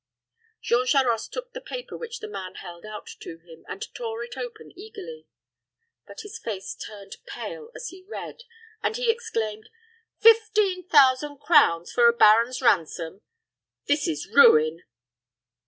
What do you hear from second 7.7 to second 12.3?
as he read, and he exclaimed, "Fifteen thousand crowns for a